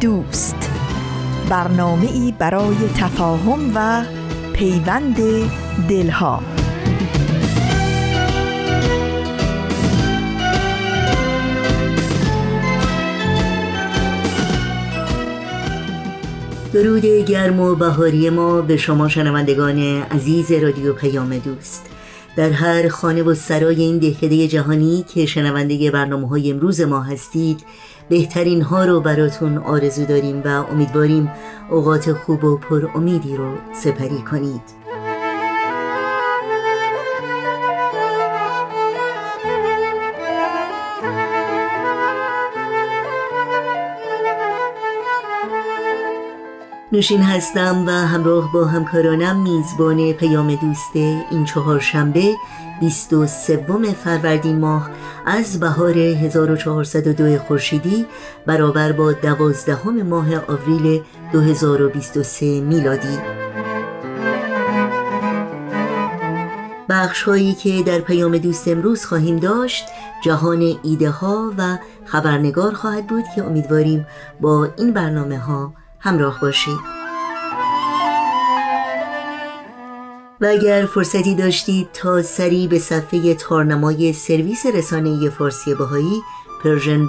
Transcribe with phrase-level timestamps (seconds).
[0.00, 0.70] دوست.
[1.50, 4.04] برنامه ای برای تفاهم و
[4.52, 5.16] پیوند
[5.88, 6.42] دلها.
[16.72, 21.90] درود گرم و بهاری ما به شما شنوندگان عزیز رادیو پیام دوست.
[22.36, 27.64] در هر خانه و سرای این دهکده جهانی که شنونده برنامه های امروز ما هستید
[28.08, 31.30] بهترین ها رو براتون آرزو داریم و امیدواریم
[31.70, 34.62] اوقات خوب و پر امیدی رو سپری کنید.
[46.92, 52.34] نوشین هستم و همراه با همکارانم میزبان پیام دوسته این چهار شنبه
[52.80, 53.56] 23
[54.04, 54.90] فروردین ماه
[55.26, 58.06] از بهار 1402 خورشیدی
[58.46, 63.18] برابر با دوازدهم ماه آوریل 2023 میلادی.
[66.88, 69.84] بخش هایی که در پیام دوست امروز خواهیم داشت
[70.24, 74.06] جهان ایده ها و خبرنگار خواهد بود که امیدواریم
[74.40, 76.98] با این برنامه ها همراه باشید
[80.40, 86.22] و اگر فرصتی داشتید تا سری به صفحه تارنمای سرویس رسانه فارسی بهایی
[86.64, 87.06] Persian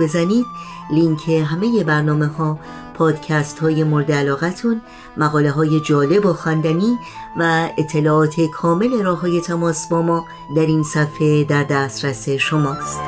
[0.00, 0.46] بزنید
[0.90, 2.58] لینک همه برنامه ها
[2.94, 4.80] پادکست های مورد علاقتون
[5.16, 6.98] مقاله های جالب و خواندنی
[7.38, 10.24] و اطلاعات کامل راه های تماس با ما
[10.56, 13.00] در این صفحه در دسترس شماست.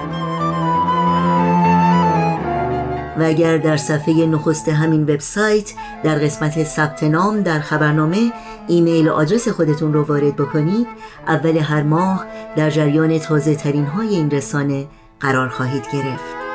[3.19, 5.72] و اگر در صفحه نخست همین وبسایت
[6.03, 8.32] در قسمت ثبت نام در خبرنامه
[8.69, 10.87] ایمیل آدرس خودتون رو وارد بکنید
[11.28, 12.26] اول هر ماه
[12.56, 14.87] در جریان تازه ترین های این رسانه
[15.21, 16.47] قرار خواهید گرفت.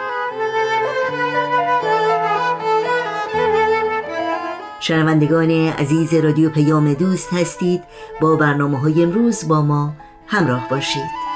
[4.80, 7.84] شنوندگان عزیز رادیو پیام دوست هستید
[8.22, 9.94] با برنامه های امروز با ما
[10.28, 11.31] همراه باشید.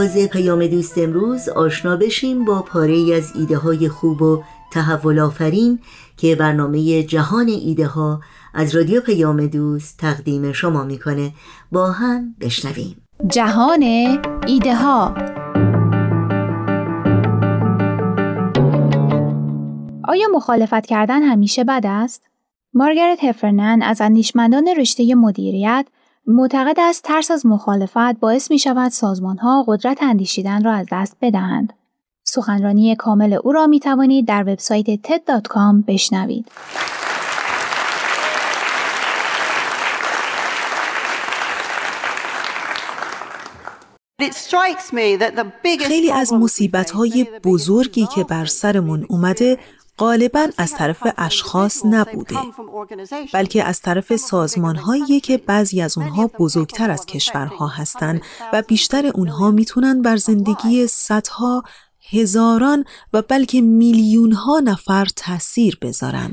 [0.00, 5.18] آغاز پیام دوست امروز آشنا بشیم با پاره ای از ایده های خوب و تحول
[5.18, 5.78] آفرین
[6.16, 8.20] که برنامه جهان ایده ها
[8.54, 11.32] از رادیو پیام دوست تقدیم شما می‌کنه.
[11.72, 12.96] با هم بشنویم.
[13.26, 13.82] جهان
[14.46, 15.14] ایده ها
[20.04, 22.22] آیا مخالفت کردن همیشه بد است؟
[22.74, 25.86] مارگرت هفرنن از اندیشمندان رشته مدیریت
[26.26, 31.16] معتقد است ترس از مخالفت باعث می شود سازمان ها قدرت اندیشیدن را از دست
[31.20, 31.72] بدهند.
[32.24, 36.46] سخنرانی کامل او را می توانید در وبسایت ted.com بشنوید.
[45.86, 49.58] خیلی از مصیبت های بزرگی که بر سرمون اومده
[50.00, 52.36] غالبا از طرف اشخاص نبوده
[53.32, 58.22] بلکه از طرف سازمان هایی که بعضی از اونها بزرگتر از کشورها هستند
[58.52, 61.62] و بیشتر اونها می‌تونن بر زندگی صدها
[62.10, 66.32] هزاران و بلکه میلیون ها نفر تاثیر بذارن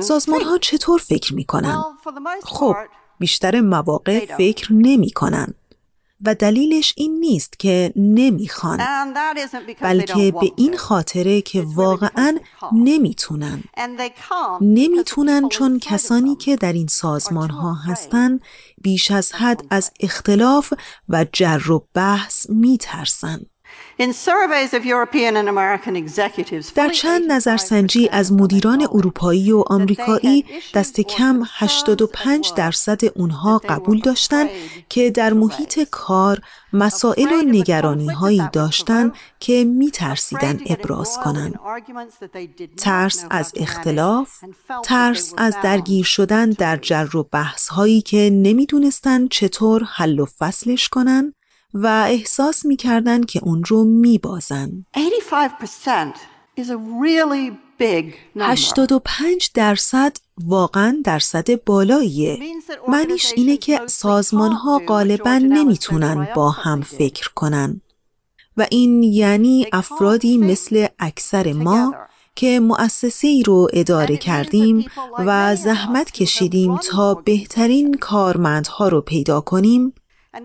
[0.00, 1.84] سازمان ها چطور فکر می‌کنن؟
[2.44, 2.76] خب
[3.18, 5.54] بیشتر مواقع فکر نمی کنن.
[6.24, 8.80] و دلیلش این نیست که نمی‌خوان
[9.80, 12.38] بلکه به این خاطره که واقعا
[12.72, 13.64] نمی‌تونن.
[14.60, 18.38] نمی‌تونن چون کسانی که در این سازمان ها هستن
[18.82, 20.72] بیش از حد از اختلاف
[21.08, 23.40] و جر و بحث میترسن.
[26.74, 30.44] در چند نظرسنجی از مدیران اروپایی و آمریکایی
[30.74, 34.48] دست کم 85 درصد اونها قبول داشتند
[34.88, 36.40] که در محیط کار
[36.72, 41.54] مسائل و نگرانی هایی داشتن که می ترسیدن ابراز کنند.
[42.76, 44.44] ترس از اختلاف،
[44.84, 50.88] ترس از درگیر شدن در جر و بحث هایی که نمی‌دونستن چطور حل و فصلش
[50.88, 51.34] کنن.
[51.74, 54.84] و احساس می‌کردن که اون رو میبازن.
[58.40, 62.38] 85 درصد واقعا درصد بالاییه.
[62.88, 67.80] معنیش اینه که سازمان ها غالبا نمی‌تونن با هم فکر کنن.
[68.56, 71.94] و این یعنی افرادی مثل اکثر ما
[72.34, 74.86] که مؤسسه رو اداره کردیم
[75.18, 79.94] و زحمت کشیدیم تا بهترین کارمندها رو پیدا کنیم.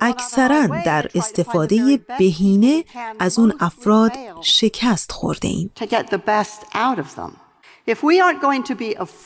[0.01, 2.83] اکثرا در استفاده بهینه
[3.19, 4.11] از اون افراد
[4.41, 5.71] شکست خورده ایم.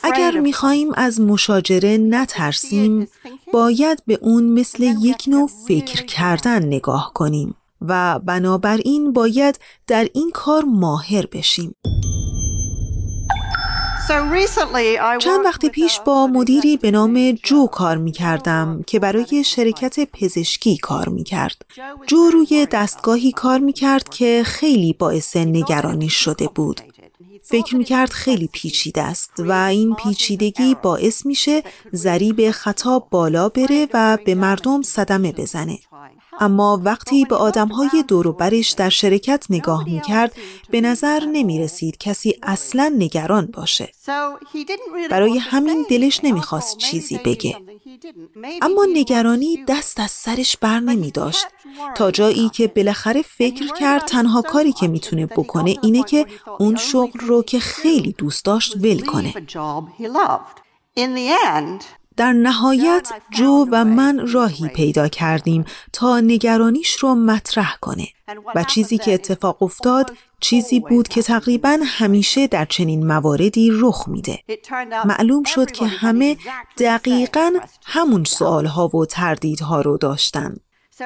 [0.02, 3.08] اگر می‌خواهیم از مشاجره نترسیم
[3.52, 10.30] باید به اون مثل یک نوع فکر کردن نگاه کنیم و بنابراین باید در این
[10.34, 11.74] کار ماهر بشیم.
[15.18, 20.76] چند وقت پیش با مدیری به نام جو کار می کردم که برای شرکت پزشکی
[20.76, 21.64] کار می کرد.
[22.06, 26.80] جو روی دستگاهی کار می کرد که خیلی باعث نگرانی شده بود.
[27.42, 31.62] فکر می کرد خیلی پیچیده است و این پیچیدگی باعث میشه
[31.94, 35.78] ضریب خطا بالا بره و به مردم صدمه بزنه.
[36.42, 38.04] اما وقتی به آدمهای
[38.38, 40.34] برش در شرکت نگاه می کرد
[40.70, 43.92] به نظر نمی رسید کسی اصلا نگران باشه.
[45.10, 47.56] برای همین دلش نمی‌خواست چیزی بگه.
[48.62, 51.46] اما نگرانی دست از سرش بر نمی داشت
[51.94, 56.26] تا جایی که بالاخره فکر کرد تنها کاری که می‌تونه بکنه اینه که
[56.58, 59.34] اون شغل رو که خیلی دوست داشت ول کنه.
[62.22, 68.08] در نهایت جو و من راهی پیدا کردیم تا نگرانیش رو مطرح کنه
[68.54, 74.38] و چیزی که اتفاق افتاد چیزی بود که تقریبا همیشه در چنین مواردی رخ میده.
[75.04, 76.36] معلوم شد که همه
[76.78, 77.50] دقیقا
[77.84, 80.56] همون سوالها و تردیدها رو داشتن.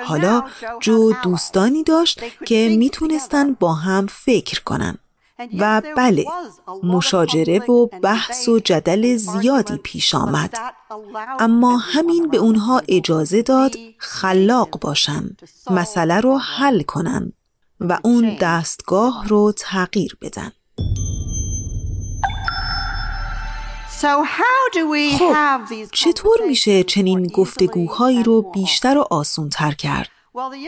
[0.05, 0.43] حالا
[0.81, 4.99] جو دوستانی داشت که می‌تونستن با هم فکر کنن.
[5.59, 6.25] و بله
[6.83, 10.55] مشاجره و بحث و جدل زیادی پیش آمد.
[11.39, 15.37] اما همین به اونها اجازه داد خلاق باشن
[15.71, 17.33] مسئله رو حل کنن
[17.81, 20.53] و اون دستگاه رو تغییر بدن
[25.19, 25.35] خب
[25.93, 30.09] چطور میشه چنین گفتگوهایی رو بیشتر و آسونتر کرد؟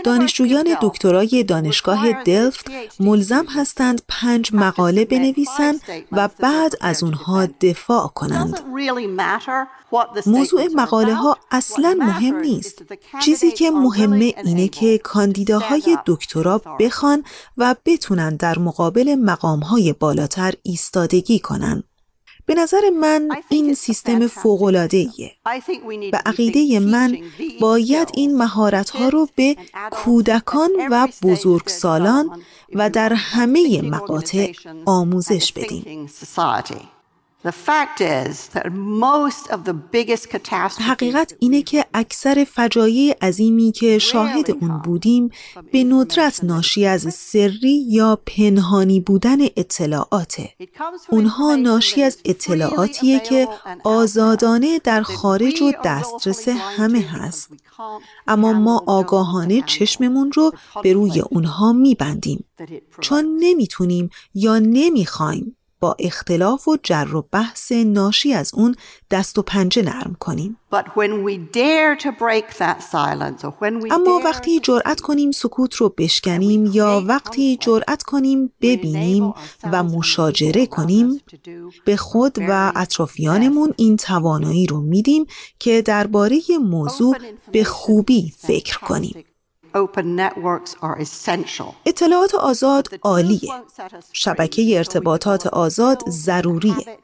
[0.04, 2.70] دانشجویان دکترای دانشگاه دلفت
[3.00, 5.80] ملزم هستند پنج مقاله بنویسند
[6.12, 8.60] و بعد از اونها دفاع کنند.
[10.26, 12.82] موضوع مقاله ها اصلا مهم نیست.
[13.22, 17.24] چیزی که مهمه اینه که کاندیداهای دکترا بخوان
[17.56, 21.84] و بتونن در مقابل مقام های بالاتر ایستادگی کنند.
[22.48, 25.32] به نظر من این سیستم فوق‌العاده‌ایه.
[26.12, 27.18] به عقیده من
[27.60, 29.56] باید این مهارت‌ها رو به
[29.90, 32.42] کودکان و بزرگسالان
[32.74, 34.52] و در همه مقاطع
[34.86, 36.08] آموزش بدیم.
[40.80, 45.30] حقیقت اینه که اکثر فجایع عظیمی که شاهد اون بودیم
[45.72, 50.50] به ندرت ناشی از سری یا پنهانی بودن اطلاعاته.
[51.10, 53.48] اونها ناشی از اطلاعاتیه که
[53.84, 57.50] آزادانه در خارج و دسترس همه هست.
[58.26, 62.44] اما ما آگاهانه چشممون رو به روی اونها میبندیم
[63.00, 68.74] چون نمی‌تونیم یا نمی‌خوایم با اختلاف و جر و بحث ناشی از اون
[69.10, 70.56] دست و پنجه نرم کنیم.
[73.90, 79.34] اما وقتی جرأت کنیم سکوت رو بشکنیم یا وقتی جرأت کنیم ببینیم
[79.72, 81.20] و مشاجره کنیم
[81.84, 85.26] به خود و اطرافیانمون این توانایی رو میدیم
[85.58, 87.16] که درباره موضوع
[87.52, 89.24] به خوبی فکر کنیم.
[91.86, 93.52] اطلاعات آزاد عالیه.
[94.12, 96.98] شبکه ارتباطات آزاد ضروریه.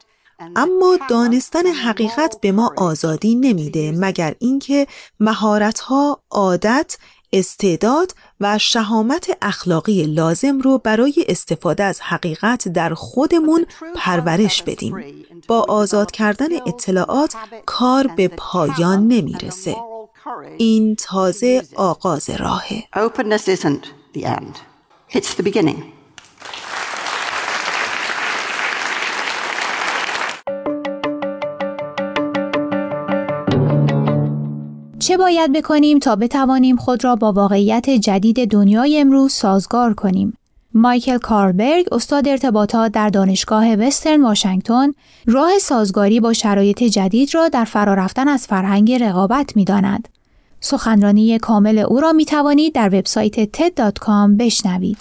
[0.55, 4.87] اما دانستن حقیقت به ما آزادی نمیده مگر اینکه
[5.19, 6.97] مهارت‌ها، عادت،
[7.33, 15.25] استعداد و شهامت اخلاقی لازم رو برای استفاده از حقیقت در خودمون پرورش بدیم.
[15.47, 19.75] با آزاد کردن اطلاعات کار به پایان نمی‌رسه.
[20.57, 22.83] این تازه آغاز راهه
[25.11, 25.83] It's the beginning.
[34.99, 40.37] چه باید بکنیم تا بتوانیم خود را با واقعیت جدید دنیای امروز سازگار کنیم؟
[40.73, 44.91] مایکل کاربرگ استاد ارتباطات در دانشگاه وسترن واشنگتن
[45.25, 50.14] راه سازگاری با شرایط جدید را در فرارفتن از فرهنگ رقابت می داند.
[50.65, 54.97] سخنرانی کامل او را می توانید در وبسایت TED.com بشنوید.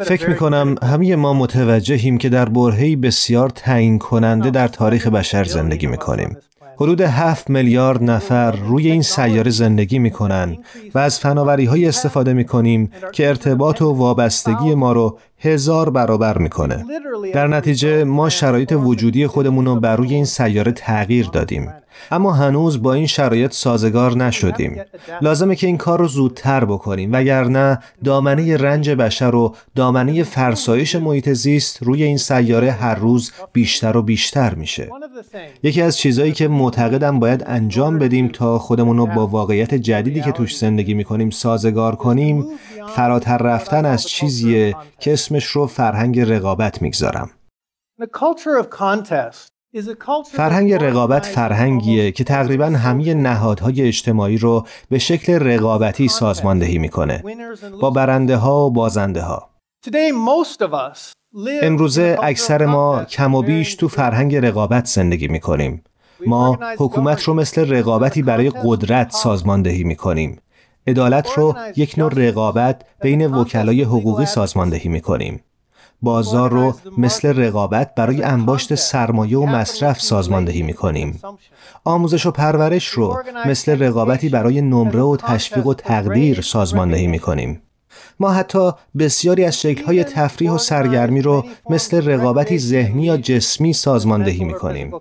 [0.00, 5.44] فکر می کنم همه ما متوجهیم که در برهه‌ای بسیار تعیین کننده در تاریخ بشر
[5.44, 6.36] زندگی می کنیم.
[6.80, 10.56] حدود 7 میلیارد نفر روی این سیاره زندگی می کنن
[10.94, 16.38] و از فناوری های استفاده می کنیم که ارتباط و وابستگی ما رو هزار برابر
[16.38, 16.84] می‌کنه.
[17.34, 21.72] در نتیجه ما شرایط وجودی خودمون رو بر روی این سیاره تغییر دادیم.
[22.10, 24.76] اما هنوز با این شرایط سازگار نشدیم.
[25.22, 31.28] لازمه که این کار رو زودتر بکنیم وگرنه دامنه رنج بشر و دامنه فرسایش محیط
[31.28, 34.88] زیست روی این سیاره هر روز بیشتر و بیشتر میشه.
[35.62, 40.32] یکی از چیزهایی که معتقدم باید انجام بدیم تا خودمون رو با واقعیت جدیدی که
[40.32, 42.46] توش زندگی می‌کنیم سازگار کنیم
[42.96, 47.30] فراتر رفتن از چیزیه که اسمش رو فرهنگ رقابت می‌گذارم.
[50.32, 57.22] فرهنگ رقابت فرهنگیه که تقریبا همه نهادهای اجتماعی رو به شکل رقابتی سازماندهی می‌کنه
[57.80, 59.50] با برنده ها و بازنده ها.
[61.62, 65.84] امروزه اکثر ما کم و بیش تو فرهنگ رقابت زندگی می‌کنیم.
[66.26, 70.40] ما حکومت رو مثل رقابتی برای قدرت سازماندهی می‌کنیم.
[70.86, 75.40] عدالت رو یک نوع رقابت بین وکلای حقوقی سازماندهی می‌کنیم.
[76.02, 81.20] بازار رو مثل رقابت برای انباشت سرمایه و مصرف سازماندهی می کنیم.
[81.84, 87.62] آموزش و پرورش رو مثل رقابتی برای نمره و تشویق و تقدیر سازماندهی می کنیم.
[88.20, 94.44] ما حتی بسیاری از شکل‌های تفریح و سرگرمی رو مثل رقابتی ذهنی یا جسمی سازماندهی
[94.44, 94.92] می کنیم.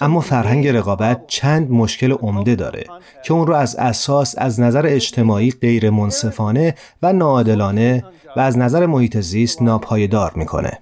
[0.00, 2.84] اما فرهنگ رقابت چند مشکل عمده داره
[3.24, 8.04] که اون رو از اساس از نظر اجتماعی غیر منصفانه و ناعادلانه
[8.36, 10.78] و از نظر محیط زیست ناپایدار می‌کنه.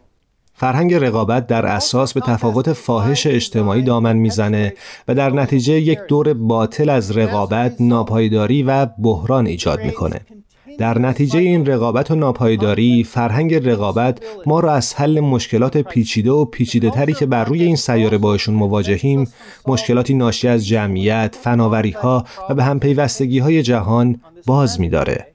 [0.55, 4.75] فرهنگ رقابت در اساس به تفاوت فاحش اجتماعی دامن می‌زنه
[5.09, 10.21] و در نتیجه یک دور باطل از رقابت، ناپایداری و بحران ایجاد می‌کنه.
[10.78, 16.44] در نتیجه این رقابت و ناپایداری فرهنگ رقابت ما را از حل مشکلات پیچیده و
[16.44, 19.32] پیچیده تری که بر روی این سیاره باشون مواجهیم
[19.66, 25.35] مشکلاتی ناشی از جمعیت، فناوری ها و به هم پیوستگی های جهان باز می داره.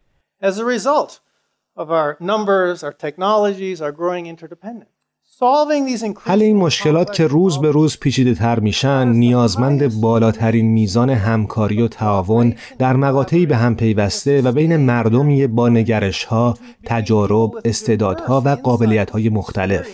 [6.24, 11.88] حل این مشکلات که روز به روز پیچیده تر میشن نیازمند بالاترین میزان همکاری و
[11.88, 18.50] تعاون در مقاطعی به هم پیوسته و بین مردمی با نگرش ها، تجارب، استعدادها و
[18.50, 19.88] قابلیت های مختلف.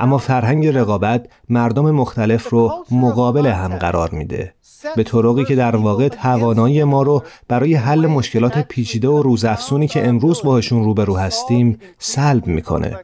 [0.00, 4.54] اما فرهنگ رقابت مردم مختلف رو مقابل هم قرار میده.
[4.96, 10.08] به طرقی که در واقع توانایی ما رو برای حل مشکلات پیچیده و روزافزونی که
[10.08, 12.96] امروز باهاشون روبرو هستیم سلب می‌کنه.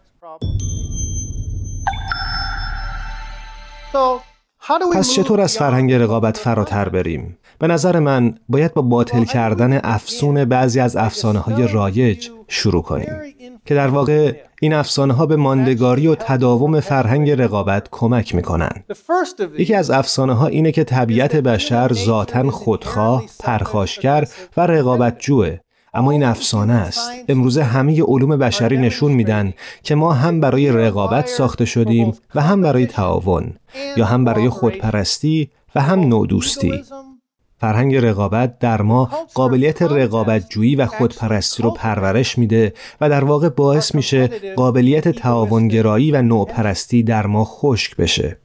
[4.92, 10.44] پس چطور از فرهنگ رقابت فراتر بریم؟ به نظر من باید با باطل کردن افسون
[10.44, 13.08] بعضی از افسانه های رایج شروع کنیم
[13.64, 18.84] که در واقع این افسانه ها به ماندگاری و تداوم فرهنگ رقابت کمک می‌کنن.
[19.58, 25.58] یکی از افسانه ها اینه که طبیعت بشر ذاتا خودخواه، پرخاشگر و رقابت جوه
[25.96, 31.26] اما این افسانه است امروزه همه علوم بشری نشون میدن که ما هم برای رقابت
[31.26, 33.54] ساخته شدیم و هم برای تعاون
[33.96, 36.84] یا هم برای خودپرستی و هم نودوستی
[37.58, 43.48] فرهنگ رقابت در ما قابلیت رقابت جویی و خودپرستی رو پرورش میده و در واقع
[43.48, 44.26] باعث میشه
[44.56, 48.38] قابلیت تعاونگرایی و نوپرستی در ما خشک بشه.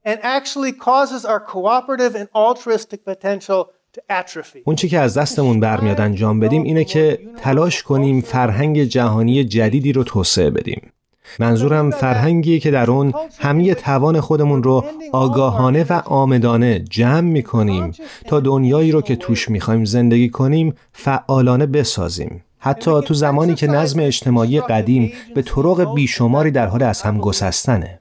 [4.63, 9.93] اون چی که از دستمون برمیاد انجام بدیم اینه که تلاش کنیم فرهنگ جهانی جدیدی
[9.93, 10.91] رو توسعه بدیم.
[11.39, 17.91] منظورم فرهنگیه که در اون همه توان خودمون رو آگاهانه و آمدانه جمع می‌کنیم
[18.27, 22.43] تا دنیایی رو که توش می‌خوایم زندگی کنیم فعالانه بسازیم.
[22.60, 28.00] حتی تو زمانی که نظم اجتماعی قدیم به طرق بیشماری در حال از هم گسستنه.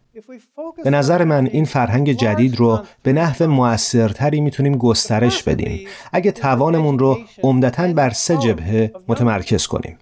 [0.84, 5.88] به نظر من این فرهنگ جدید رو به نحو موثرتری می‌تونیم گسترش بدیم.
[6.12, 9.98] اگه توانمون رو عمدتا بر سه جبهه متمرکز کنیم.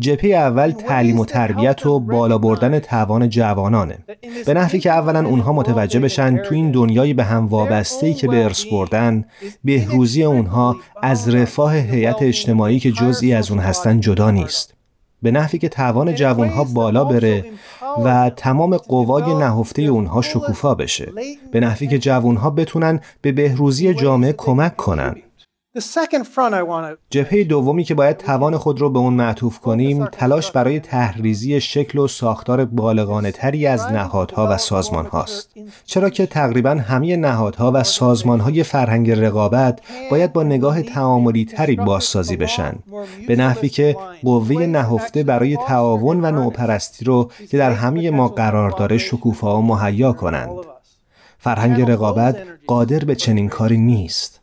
[0.00, 3.98] جپه اول تعلیم و تربیت و بالا بردن توان جوانانه.
[4.46, 8.44] به نحوی که اولا اونها متوجه بشن تو این دنیای به هم وابسته که به
[8.44, 9.24] ارث بردن
[9.64, 14.79] بهروزی اونها از رفاه هیئت اجتماعی که جزئی از اون هستن جدا نیست.
[15.22, 17.44] به نحوی که توان جوانها بالا بره
[18.04, 21.12] و تمام قوای نهفته اونها شکوفا بشه.
[21.52, 25.16] به نحوی که جوانها بتونن به بهروزی جامعه کمک کنن.
[27.10, 31.98] جبهه دومی که باید توان خود رو به اون معطوف کنیم تلاش برای تحریزی شکل
[31.98, 35.54] و ساختار بالغانه تری از نهادها و سازمان هاست.
[35.84, 41.76] چرا که تقریبا همه نهادها و سازمان های فرهنگ رقابت باید با نگاه تعاملی تری
[41.76, 42.74] بازسازی بشن.
[43.28, 48.70] به نحوی که قوه نهفته برای تعاون و نوپرستی رو که در همه ما قرار
[48.70, 50.50] داره شکوفا و مهیا کنند.
[51.38, 52.36] فرهنگ رقابت
[52.66, 54.40] قادر به چنین کاری نیست.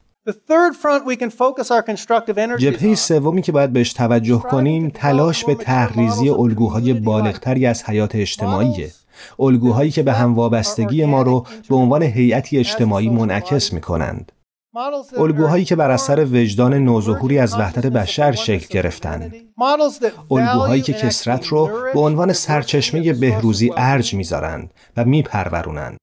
[2.57, 8.91] جبهه سومی که باید بهش توجه کنیم تلاش به تحریزی الگوهای بالغتری از حیات اجتماعیه
[9.39, 14.31] الگوهایی که به هم وابستگی ما رو به عنوان هیئتی اجتماعی منعکس می کنند.
[15.17, 19.35] الگوهایی که بر اثر وجدان نوظهوری از وحدت بشر شکل گرفتند.
[20.31, 25.97] الگوهایی که کسرت رو به عنوان سرچشمه بهروزی ارج می‌ذارند و میپرورونند.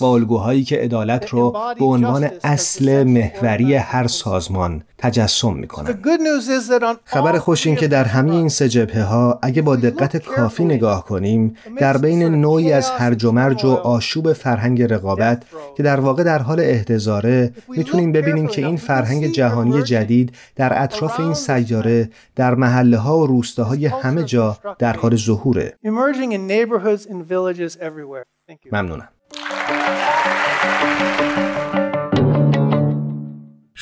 [0.00, 5.92] با الگوهایی که عدالت رو به عنوان اصل محوری هر سازمان تجسم می‌کنن
[7.04, 11.04] خبر خوش این که در همه این سه جبهه ها اگه با دقت کافی نگاه
[11.04, 15.42] کنیم در بین نوعی از هرج و مرج و آشوب فرهنگ رقابت
[15.76, 21.20] که در واقع در حال احتضاره می‌تونیم ببینیم که این فرهنگ جهانی جدید در اطراف
[21.20, 25.78] این سیاره در محله ها و روستاهای همه جا در حال ظهوره.
[28.72, 29.08] ممنونم.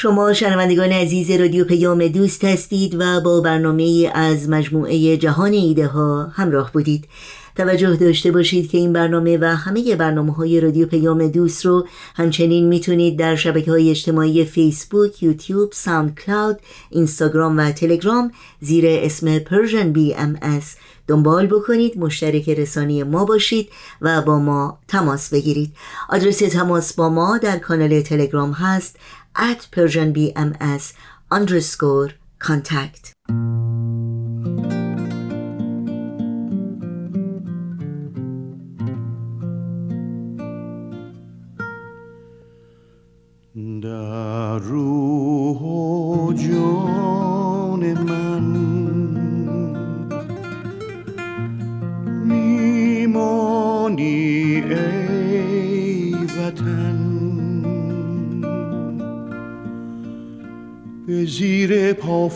[0.03, 6.33] شما شنوندگان عزیز رادیو پیام دوست هستید و با برنامه از مجموعه جهان ایده ها
[6.35, 7.09] همراه بودید.
[7.57, 12.69] توجه داشته باشید که این برنامه و همه برنامه های رادیو پیام دوست رو همچنین
[12.69, 16.59] می‌تونید در شبکه های اجتماعی فیسبوک، یوتیوب، ساوند کلاود،
[16.91, 19.41] اینستاگرام و تلگرام زیر اسم
[20.17, 20.77] ام اس
[21.13, 23.69] دنبال بکنید مشترک رسانی ما باشید
[24.01, 25.75] و با ما تماس بگیرید.
[26.09, 28.97] آدرس تماس با ما در کانال تلگرام هست
[29.39, 30.85] at persianbms
[31.35, 32.13] underscore
[32.49, 33.13] contact.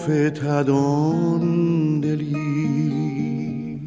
[0.06, 3.80] زیر پافتدان دلی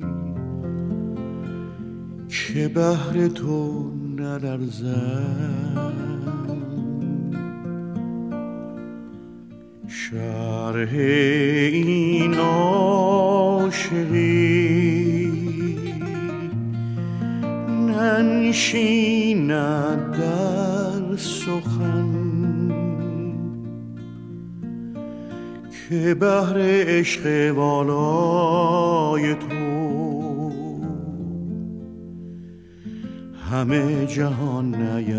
[2.30, 5.60] که بهر تو نلرزد.
[27.00, 29.70] عشق والای تو.
[33.52, 35.19] همه جهان نیرزد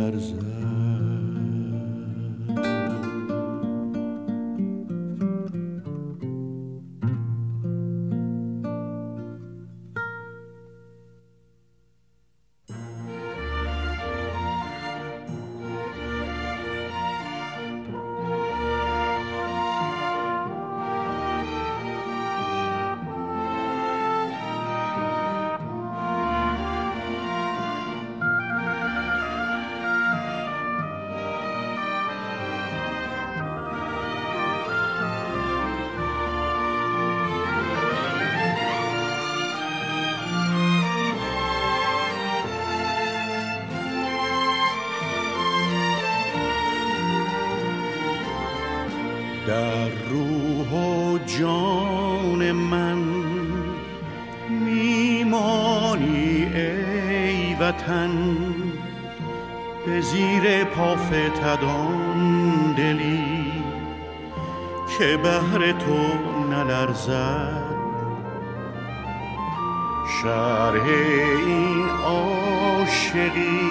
[73.10, 73.70] عاشقی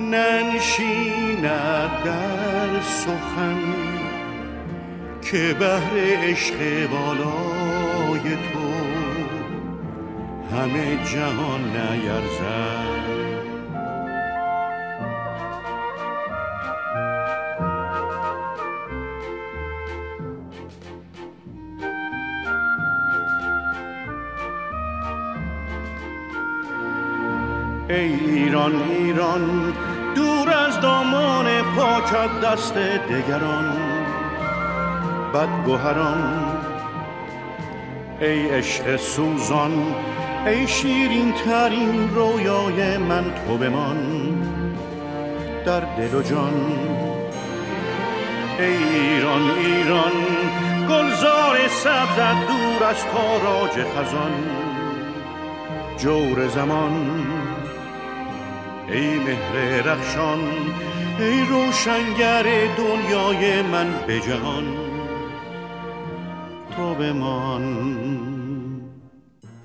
[0.00, 1.42] ننشیند
[2.04, 3.58] در سخن
[5.22, 8.70] که بهر عشق بالای تو
[10.56, 12.99] همه جهان نیرزد.
[27.90, 29.72] ای ایران ایران
[30.14, 33.76] دور از دامان پاکت دست دگران.
[35.34, 36.56] بدگوهران
[38.20, 39.94] ای عشق سوزان
[40.46, 43.98] ای شیرین ترین رویای من تو بمان.
[45.66, 46.54] در دل و جان
[48.58, 50.12] ای ایران ایران
[50.88, 54.32] گلزار سبزت دور از تاراج خزان.
[55.98, 57.39] جور زمان
[58.92, 60.38] ای مهر رخشان
[61.18, 62.42] ای روشنگر
[62.76, 64.64] دنیای من به جهان.
[66.76, 68.10] تو بمان.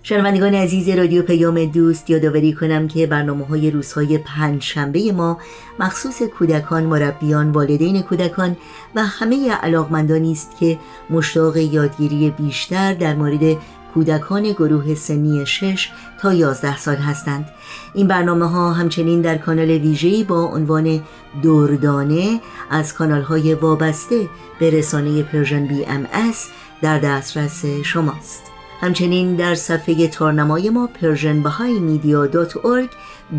[0.03, 5.37] شنوندگان عزیز رادیو پیام دوست یادآوری کنم که برنامه های روزهای پنج شنبه ما
[5.79, 8.57] مخصوص کودکان، مربیان، والدین کودکان
[8.95, 13.57] و همه علاقمندانی است که مشتاق یادگیری بیشتر در مورد
[13.95, 17.49] کودکان گروه سنی 6 تا 11 سال هستند.
[17.93, 21.03] این برنامه ها همچنین در کانال ویژه‌ای با عنوان
[21.43, 24.29] دوردانه از کانال های وابسته
[24.59, 26.47] به رسانه Persian BMS
[26.81, 28.43] در دسترس شماست.
[28.81, 31.43] همچنین در صفحه تارنمای ما Persian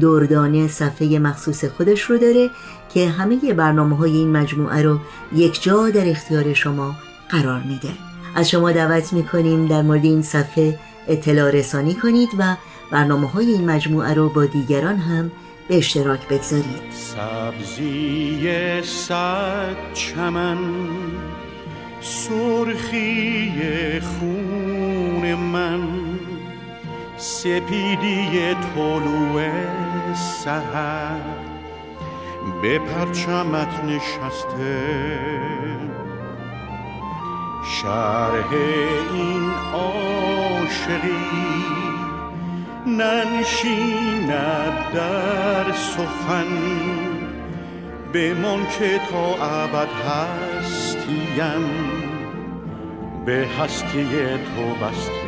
[0.00, 2.50] دوردانه صفحه مخصوص خودش رو داره
[2.94, 4.98] که همه برنامه های این مجموعه رو
[5.34, 6.94] یک جا در اختیار شما
[7.30, 8.05] قرار میده.
[8.36, 12.56] از شما دعوت می‌کنیم در مورد این صفحه اطلاع رسانی کنید و
[12.90, 15.30] برنامه های این مجموعه رو با دیگران هم
[15.68, 16.82] به اشتراک بگذارید.
[16.90, 20.58] سبزی صد چمن
[22.00, 25.80] سرخی خون من
[27.16, 29.48] سپیدی طلوع
[30.14, 31.20] سهر
[32.62, 35.16] به پرچمت نشسته
[37.68, 38.52] شرح
[39.12, 41.26] این عاشقی
[42.86, 44.32] ننشیند
[44.94, 46.46] در سخن
[48.14, 51.64] بمان که تا ابد هستیم
[53.26, 55.25] به هستی تو بسته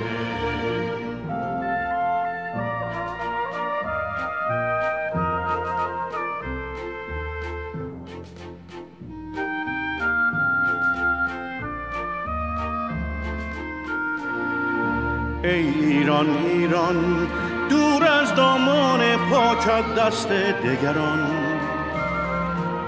[15.49, 17.29] ای ایران ایران
[17.69, 21.31] دور از دامان پاکت دست دگران.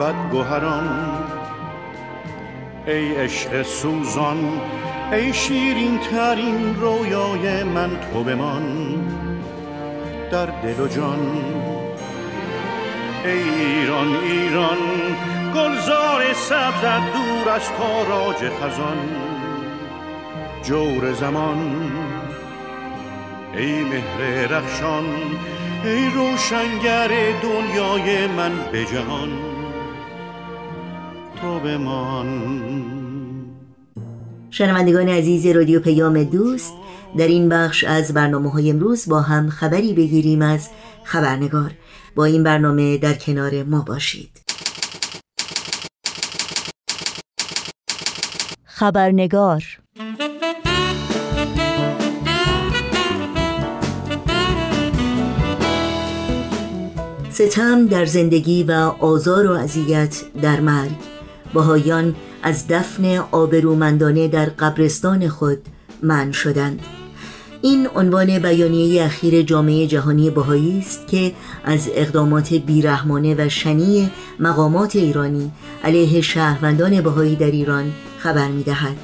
[0.00, 0.88] بدگوهران
[2.86, 4.60] ای عشق سوزان
[5.12, 8.94] ای شیرین ترین رویای من تو بمان.
[10.30, 11.44] در دل و جان
[13.24, 14.78] ای ایران ایران
[15.54, 18.98] گلزار سبزت دور از تاراج خزان.
[20.62, 21.90] جور زمان
[23.56, 25.04] ای مهر رخشان
[25.84, 27.08] ای روشنگر
[27.42, 29.28] دنیای من به جهان
[31.40, 32.30] تو بمان.
[34.50, 36.74] شنوندگان عزیز رادیو پیام دوست
[37.18, 40.68] در این بخش از برنامه های امروز با هم خبری بگیریم از
[41.04, 41.70] خبرنگار.
[42.14, 44.40] با این برنامه در کنار ما باشید.
[48.64, 49.64] خبرنگار
[57.40, 60.90] ستم در زندگی و آزار و اذیت در مرگ.
[61.55, 65.59] بهایان از دفن آبرومندانه در قبرستان خود
[66.03, 66.81] من شدند.
[67.62, 71.33] این عنوان بیانیه اخیر جامعه جهانی بهایی است که
[71.64, 75.50] از اقدامات بیرحمانه و شنی مقامات ایرانی
[75.85, 78.96] علیه شهروندان بهایی در ایران خبر می‌دهد.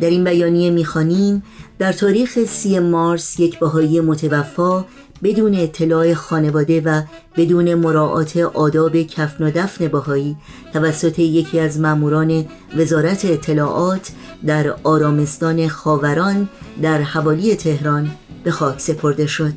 [0.00, 1.42] در این بیانیه می‌خوانیم
[1.78, 4.84] در تاریخ سی مارس یک بهایی متوفا
[5.22, 7.02] بدون اطلاع خانواده و
[7.36, 10.36] بدون مراعات آداب کفن و دفن باهایی
[10.72, 14.10] توسط یکی از ماموران وزارت اطلاعات
[14.46, 16.48] در آرامستان خاوران
[16.82, 18.10] در حوالی تهران
[18.44, 19.52] به خاک سپرده شد.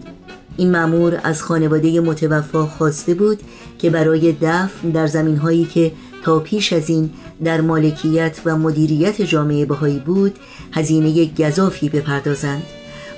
[0.58, 3.39] این مامور از خانواده متوفا خواسته بود
[3.80, 5.91] که برای دفن در زمین هایی که
[6.23, 7.10] تا پیش از این
[7.43, 10.36] در مالکیت و مدیریت جامعه بهایی بود
[10.71, 12.63] هزینه گذافی بپردازند.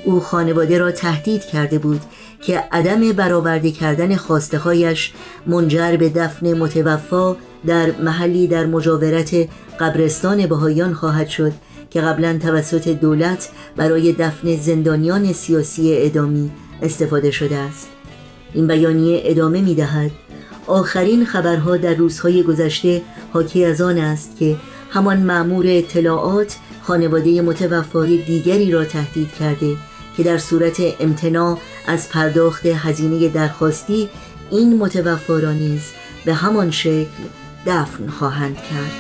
[0.06, 2.02] او خانواده را تهدید کرده بود
[2.42, 5.14] که عدم برآورده کردن خواسته هایش
[5.48, 9.36] منجر به دفن متوفا در محلی در مجاورت
[9.80, 11.52] قبرستان بهایان خواهد شد
[11.90, 17.88] که قبلا توسط دولت برای دفن زندانیان سیاسی ادامی استفاده شده است.
[18.54, 20.12] این بیانیه ادامه می دهد
[20.68, 23.02] آخرین خبرها در روزهای گذشته
[23.34, 24.56] حاکی از آن است که
[24.90, 29.76] همان معمور اطلاعات خانواده متوفای دیگری را تهدید کرده
[30.18, 34.10] که در صورت امتناع از پرداخت هزینه درخواستی
[34.52, 35.82] این متوفا را نیز
[36.26, 37.24] به همان شکل
[37.66, 38.92] دفن خواهند کرد.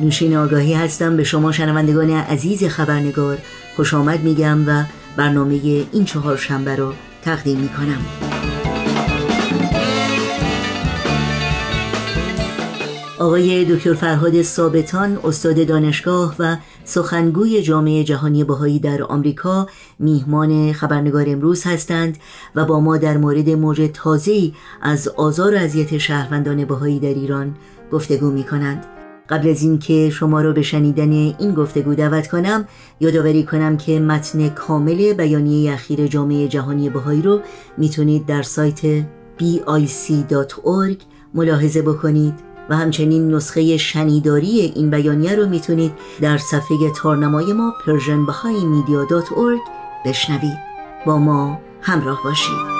[0.00, 3.38] نوشین آگاهی هستم به شما شنوندگان عزیز خبرنگار.
[3.76, 4.84] خوش آمد میگم و
[5.16, 5.54] برنامه
[5.92, 8.27] این چهار شنبه را تقدیم می‌کنم.
[13.18, 19.66] آقای دکتر فرهاد ثابتان استاد دانشگاه و سخنگوی جامعه جهانی بهایی در آمریکا
[19.98, 22.18] میهمان خبرنگار امروز هستند
[22.54, 24.52] و با ما در مورد موج تازه‌ای
[24.82, 27.56] از آزار و اذیت شهروندان بهایی در ایران
[27.92, 28.86] گفتگو می کنند.
[29.28, 32.64] قبل از اینکه شما را به شنیدن این گفتگو دعوت کنم
[33.00, 37.40] یادآوری کنم که متن کامل بیانیه اخیر جامعه جهانی بهایی رو
[37.78, 39.00] می‌تونید در سایت
[39.38, 40.96] bic.org
[41.34, 49.70] ملاحظه بکنید و همچنین نسخه شنیداری این بیانیه رو می‌تونید در صفحه تارنمای ما persianbahaimedia.org
[50.06, 50.58] بشنوید.
[51.06, 52.78] با ما همراه باشید.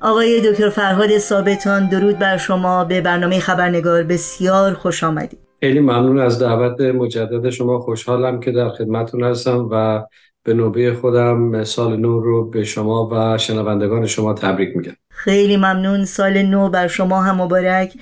[0.00, 2.84] آقای دکتر فرهاد ثابتان درود بر شما.
[2.84, 5.49] به برنامه خبرنگار بسیار خوش آمدید.
[5.60, 7.78] خیلی ممنون از دعوت مجدد شما.
[7.78, 10.02] خوشحالم که در خدمتون هستم و
[10.42, 14.92] به نوبه خودم سال نو رو به شما و شنوندگان شما تبریک میگم.
[15.10, 16.04] خیلی ممنون.
[16.04, 17.92] سال نو بر شما هم مبارک.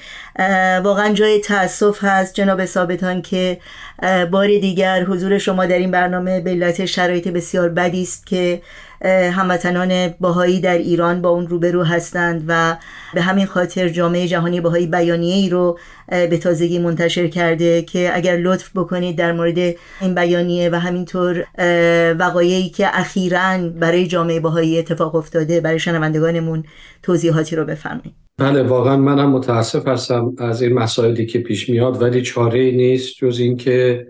[0.84, 3.58] واقعا جای تاسف هست جناب ثابتان که
[4.30, 8.62] بار دیگر حضور شما در این برنامه به علت شرایط بسیار بدی است که
[9.06, 12.76] هموطنان باهایی در ایران با اون روبرو هستند و
[13.14, 18.36] به همین خاطر جامعه جهانی باهایی بیانیه ای رو به تازگی منتشر کرده که اگر
[18.36, 19.58] لطف بکنید در مورد
[20.00, 21.44] این بیانیه و همینطور
[22.18, 26.64] وقایعی که اخیرا برای جامعه باهایی اتفاق افتاده برای شنوندگانمون
[27.02, 28.14] توضیحاتی رو بفرمایید.
[28.38, 33.38] بله واقعا منم متاسف هستم از این مسائلی که پیش میاد ولی چاره نیست جز
[33.38, 34.06] اینکه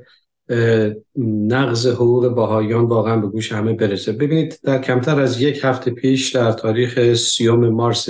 [1.49, 4.13] نقض حقوق باهایان واقعا به گوش همه برسه.
[4.13, 8.09] ببینید در کمتر از یک هفته پیش در تاریخ سیوم مارس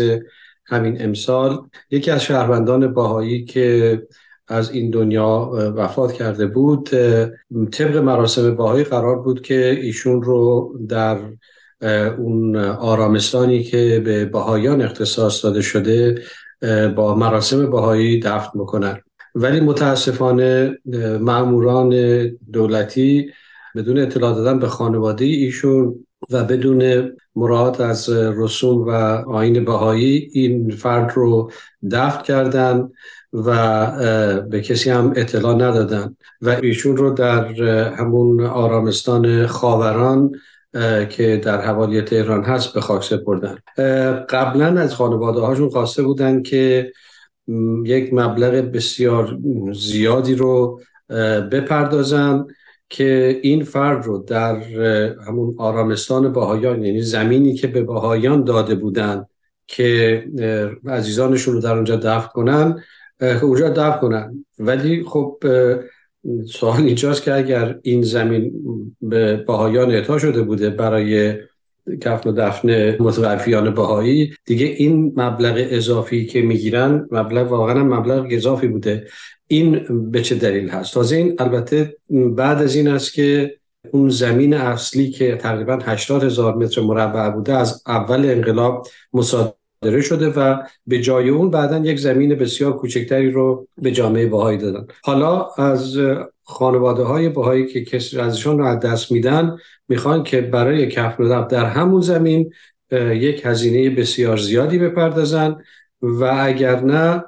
[0.67, 4.03] همین امسال یکی از شهروندان باهایی که
[4.49, 6.89] از این دنیا وفات کرده بود
[7.71, 11.19] طبق مراسم باهایی قرار بود که ایشون رو در
[12.19, 16.23] اون آرامستانی که به باهایان اختصاص داده شده
[16.97, 19.01] با مراسم باهایی دفن بکنن.
[19.35, 20.79] ولی متاسفانه
[21.21, 21.91] معموران
[22.53, 23.33] دولتی
[23.77, 28.91] بدون اطلاع دادن به خانواده ایشون و بدون مراعات از رسوم و
[29.31, 31.51] آین بهایی این فرد رو
[31.91, 32.89] دفن کردن
[33.33, 37.47] و به کسی هم اطلاع ندادن و ایشون رو در
[37.95, 40.33] همون آرامستان خاوران
[41.09, 43.59] که در حوالی تهران هست به خاک سپردن.
[44.31, 46.93] قبلا از خانواده هاشون خواسته بودن که
[47.85, 49.39] یک مبلغ بسیار
[49.75, 50.81] زیادی رو
[51.53, 52.47] بپردازن
[52.89, 54.57] که این فرد رو در
[55.27, 59.27] همون آرامستان باهایان یعنی زمینی که به باهایان داده بودن
[59.67, 60.25] که
[60.87, 62.83] عزیزانشون رو در اونجا دفن کنن
[63.43, 64.45] اونجا دفن کنن.
[64.59, 65.45] ولی خب
[66.47, 68.53] سوال اینجاست که اگر این زمین
[69.01, 71.35] به باهایان اعطا شده بوده برای
[72.01, 74.35] کفن و دفن متوفیان بهایی.
[74.45, 79.07] دیگه این مبلغ اضافی که می‌گیرن مبلغ واقعا مبلغ اضافی بوده.
[79.47, 83.59] این به چه دلیل هست؟ تازه این البته بعد از این است که
[83.91, 90.29] اون زمین اصلی که تقریبا 80 هزار متر مربع بوده از اول انقلاب مصادره شده
[90.29, 94.87] و به جای اون بعدا یک زمین بسیار کوچکتری رو به جامعه بهایی دادن.
[95.05, 95.97] حالا از
[96.49, 99.57] خانواده های بهایی که کسی ازشان رو از دست میدن
[99.89, 102.53] می‌خوان که برای کفن و در همون زمین
[102.93, 105.57] یک هزینه بسیار زیادی بپردازن
[106.03, 107.25] و اگر نه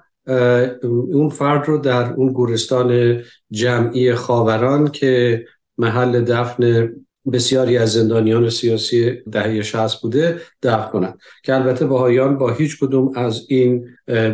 [1.12, 5.44] اون فرد رو در اون گورستان جمعی خاوران که
[5.78, 6.92] محل دفن
[7.33, 11.18] بسیاری از زندانیان سیاسی دهه 60 بوده دفن کنند.
[11.42, 13.87] که البته باهایان با هیچ کدوم از این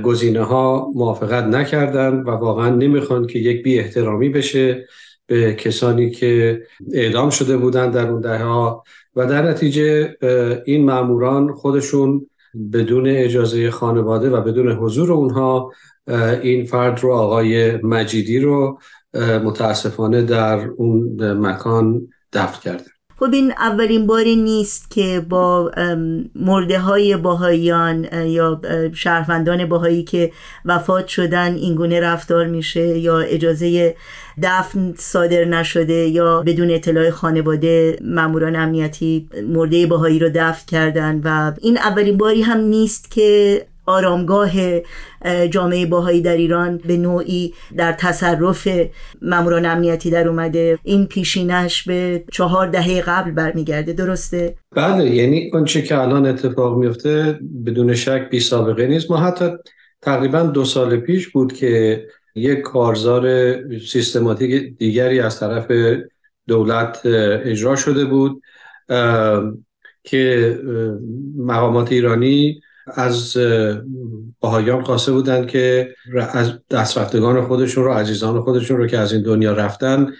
[0.02, 4.86] گزینه ها موافقت نکردن و واقعا نمی‌خوان که یک بی احترامی بشه
[5.26, 8.84] به کسانی که اعدام شده بودند در اون دهه ها.
[9.16, 10.16] و در نتیجه
[10.64, 12.26] این ماموران خودشون
[12.72, 15.72] بدون اجازه خانواده و بدون حضور اونها
[16.42, 18.78] این فرد رو آقای مجیدی رو
[19.44, 22.84] متاسفانه در اون مکان دفن کرده.
[23.18, 25.70] خب این اولین باری نیست که با
[26.34, 28.60] مرده های باهایان یا
[28.94, 30.32] شهروندان باهایی که
[30.64, 33.96] وفات شدن اینگونه رفتار میشه یا اجازه
[34.42, 41.52] دفن صادر نشده یا بدون اطلاع خانواده ماموران امنیتی مرده باهایی رو دفن کردن و
[41.60, 44.50] این اولین باری هم نیست که آرامگاه
[45.50, 48.68] جامعه باهایی در ایران به نوعی در تصرف
[49.22, 55.82] ماموران امنیتی در اومده این پیشینش به چهار دهه قبل برمیگرده درسته؟ بله یعنی چه
[55.82, 59.50] که الان اتفاق میفته بدون شک بی سابقه نیست ما حتی
[60.02, 65.66] تقریبا دو سال پیش بود که یک کارزار سیستماتیک دیگری از طرف
[66.46, 67.00] دولت
[67.44, 68.42] اجرا شده بود
[70.04, 70.58] که
[71.36, 73.36] مقامات ایرانی از
[74.40, 75.94] باهایان خواسته بودند که
[76.32, 80.12] از دسترفتگان خودشون رو عزیزان خودشون رو که از این دنیا رفتن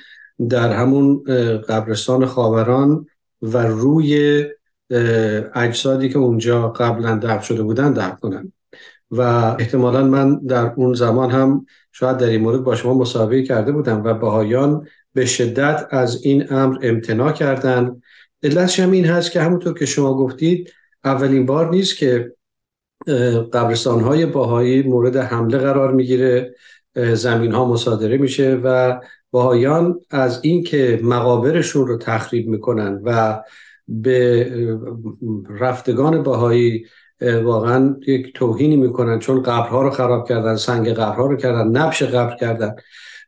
[0.48, 1.22] در همون
[1.68, 3.06] قبرستان خاوران
[3.42, 4.44] و روی
[5.54, 8.52] اجسادی که اونجا قبلا دفن شده بودن دفن کنن.
[9.10, 9.20] و
[9.58, 14.02] احتمالا من در اون زمان هم شاید در این مورد با شما مصاحبه کرده بودم
[14.04, 18.00] و باهایان به شدت از این امر امتناع کردن
[18.42, 20.72] علتش هم این هست که همونطور که شما گفتید
[21.04, 22.32] اولین بار نیست که
[23.52, 26.54] قبرستان های باهایی مورد حمله قرار می‌گیره
[27.14, 33.40] زمین ها مصادره میشه و باهایان از اینکه مقابرشون رو تخریب می‌کنن و
[33.88, 34.50] به
[35.60, 36.86] رفتگان باهایی
[37.20, 42.36] واقعا یک توهینی می‌کنن چون قبرها رو خراب کردن سنگ قبرها رو کردن نبش قبر
[42.36, 42.74] کردن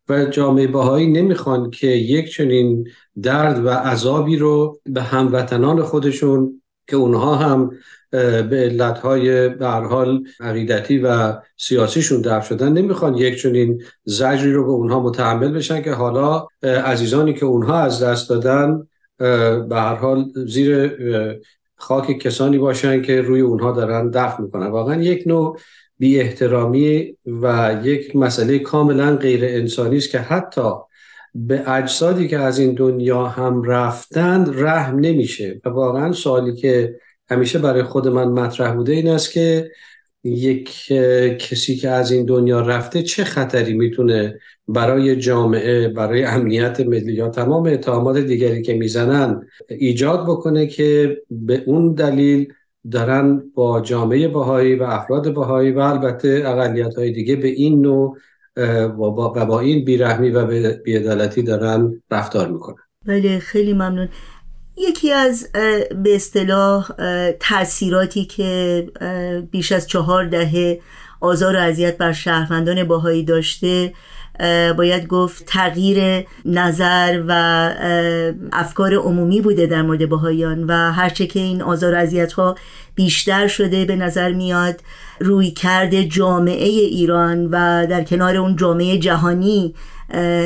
[0.09, 2.89] و جامعه باهایی نمی‌خوان که یک چنین
[3.23, 7.71] درد و عذابی رو به هموطنان خودشون که اونها هم
[8.11, 14.71] به علتهای به حال عقیدتی و سیاسیشون دفع شدن نمی‌خوان یک چنین زجری رو به
[14.71, 18.87] اونها متحمل بشن که حالا عزیزانی که اونها از دست دادن
[19.69, 20.93] به هر حال زیر
[21.77, 24.67] خاک کسانی باشن که روی اونها دارن دفع می‌کنن.
[24.67, 25.59] واقعا یک نوع
[25.99, 30.71] بی احترامی و یک مسئله کاملا غیر انسانی است که حتی
[31.35, 35.61] به اجسادی که از این دنیا هم رفتند رحم نمیشه.
[35.65, 36.95] و واقعا سوالی که
[37.31, 39.71] همیشه برای خود من مطرح بوده این است که
[40.25, 40.87] یک
[41.39, 44.39] کسی که از این دنیا رفته چه خطری می‌تونه
[44.69, 51.63] برای جامعه برای امنیت ملی یا تمام اتهامات دیگری که می‌زنن ایجاد بکنه که به
[51.67, 52.53] اون دلیل
[52.91, 58.17] دارن با جامعه بهایی و افراد بهایی و البته اقلیت های دیگه به این نوع
[58.57, 60.47] و با, این بیرحمی و
[60.85, 62.77] بیعدالتی دارن رفتار می‌کنن.
[63.07, 64.09] بله خیلی ممنون.
[64.81, 65.53] یکی از
[66.03, 66.91] به اصطلاح
[67.41, 68.87] تاثیراتی که
[69.51, 70.81] بیش از چهار دهه
[71.21, 73.93] آزار و اذیت بر شهروندان باهایی داشته
[74.79, 77.33] باید گفت تغییر نظر و
[78.53, 82.55] افکار عمومی بوده در مورد باهایان و هرچه که این آزار و اذیت ها
[82.95, 84.81] بیشتر شده به نظر میاد
[85.21, 89.75] روی کرده جامعه ایران و در کنار اون جامعه جهانی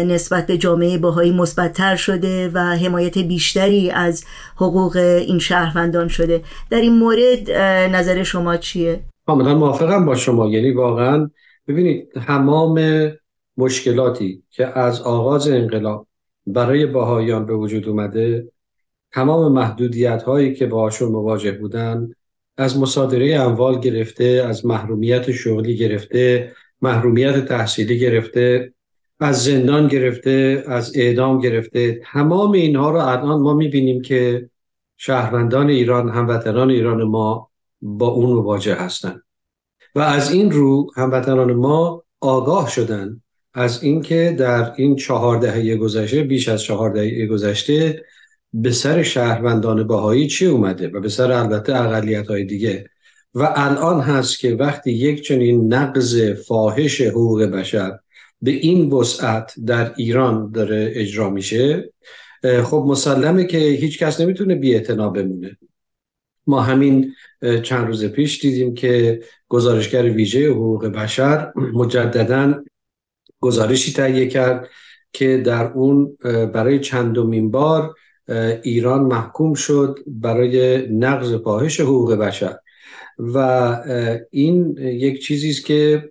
[0.06, 4.24] نسبت به جامعه باهایی مثبتتر شده و حمایت بیشتری از
[4.56, 7.50] حقوق این شهروندان شده در این مورد
[7.90, 11.30] نظر شما چیه؟ کاملا موافقم با شما یعنی واقعا
[11.68, 12.80] ببینید تمام
[13.56, 16.06] مشکلاتی که از آغاز انقلاب
[16.46, 18.52] برای باهایان به وجود اومده
[19.12, 22.10] تمام محدودیت هایی که باهاشون مواجه بودن
[22.56, 28.72] از مصادره اموال گرفته از محرومیت شغلی گرفته محرومیت تحصیلی گرفته
[29.20, 34.50] از زندان گرفته از اعدام گرفته تمام اینها رو الان ما می‌بینیم که
[34.96, 37.50] شهروندان ایران هموطنان ایران ما
[37.82, 39.22] با اون مواجه هستند
[39.94, 43.22] و از این رو هموطنان ما آگاه شدن
[43.54, 48.04] از اینکه در این چهار دهه گذشته بیش از چهار دهه گذشته
[48.52, 52.90] به سر شهروندان باهایی چی اومده؟ و به سر البته اقلیت های دیگه.
[53.34, 57.98] و الان هست که وقتی یک چنین نقض فاحش حقوق بشر
[58.42, 61.92] به این وسعت در ایران داره اجرا میشه
[62.64, 65.56] خب مسلمه که هیچ کس نمی‌تونه بی بمونه.
[66.46, 67.14] ما همین
[67.62, 72.62] چند روز پیش دیدیم که گزارشگر ویژه حقوق بشر مجددا
[73.42, 74.68] گزارشی تهیه کرد
[75.12, 76.16] که در اون
[76.54, 77.94] برای چندمین بار
[78.62, 82.56] ایران محکوم شد برای نقض پاهش حقوق بشر.
[83.18, 83.76] و
[84.30, 86.10] این یک چیزی است که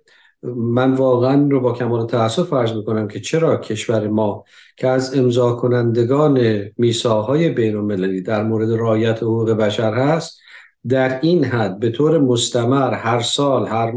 [0.56, 4.44] من واقعا رو با کمال تاسف فرض می‌کنم که چرا کشور ما
[4.76, 10.40] که از امضا کنندگان میساهای بین المللی در مورد رعایت حقوق بشر هست
[10.88, 13.92] در این حد به طور مستمر هر سال هر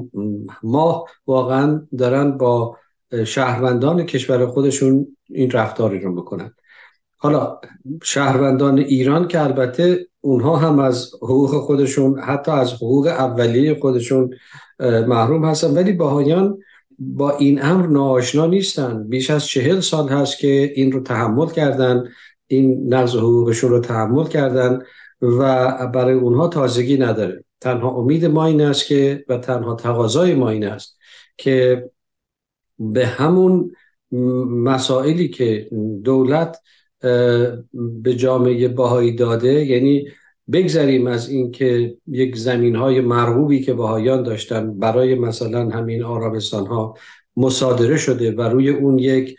[0.63, 2.77] ماه واقعا دارن با
[3.25, 6.51] شهروندان کشور خودشون این رفتاری رو بکنن
[7.17, 7.59] حالا
[8.03, 14.29] شهروندان ایران که البته اونها هم از حقوق خودشون حتی از حقوق اولیه خودشون
[14.79, 15.73] محروم هستن.
[15.73, 16.57] ولی باهایان
[16.99, 19.07] با این امر ناآشنا نیستن.
[19.07, 22.03] بیش از چهل سال هست که این رو تحمل کردن.
[22.47, 24.81] این نقض حقوقشون رو تحمل کردن
[25.21, 27.43] و برای اونها تازگی نداره.
[27.61, 30.97] تنها امید ما این است که و تنها تقاضای ما این است
[31.37, 31.85] که
[32.79, 33.71] به همون
[34.47, 35.69] مسائلی که
[36.03, 36.57] دولت
[37.73, 39.65] به جامعه باهایی داده.
[39.65, 40.07] یعنی
[40.51, 46.97] بگذریم از اینکه یک زمین های مرغوبی که باهایان داشتن برای مثلا همین آرابستان ها
[47.37, 49.37] مصادره شده و روی اون یک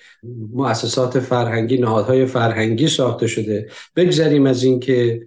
[0.53, 3.69] مؤسسات فرهنگی نهادهای فرهنگی ساخته شده.
[3.97, 5.27] بگذریم از اینکه